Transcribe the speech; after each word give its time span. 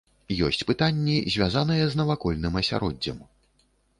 Ёсць 0.45 0.63
пытанні, 0.69 1.17
звязаныя 1.35 1.85
з 1.91 1.99
навакольным 2.01 2.57
асяроддзем. 2.65 3.23